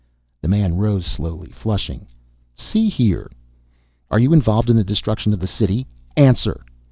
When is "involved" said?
4.33-4.71